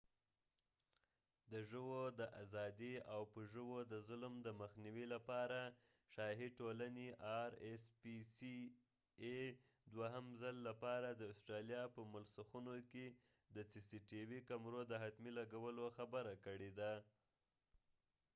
د 1.51 1.53
ژوو 1.71 1.99
د 2.19 2.21
آزادي 2.43 2.93
او 3.13 3.21
په 3.33 3.41
ژوو 3.53 3.77
د 3.91 3.93
ظلم 4.07 4.33
دمخنیوې 4.47 5.05
لپاره 5.13 5.59
شاهي 6.13 6.49
ټولنې 6.59 7.09
ار 7.41 7.51
اس 7.71 7.83
پی 8.01 8.17
سی 8.35 8.57
ای 9.23 9.39
rspca 9.53 9.89
دوهم 9.93 10.25
څل 10.41 10.55
لپاره 10.69 11.09
د 11.13 11.21
استرالیا 11.33 11.83
په 11.95 12.01
مسلخونو 12.15 12.75
کې 12.91 13.05
د 13.11 13.15
د 13.55 13.57
سی 13.69 13.79
سی 13.87 13.97
ټی 14.07 14.21
وي 14.29 14.39
cctvکمرو 14.41 14.81
د 14.87 14.93
حتمی 15.03 15.31
لګولو 15.39 15.85
خبره 15.97 16.33
کړي 16.45 16.71
ده 16.79 16.91